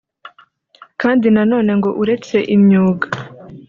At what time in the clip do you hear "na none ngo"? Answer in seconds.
1.35-1.89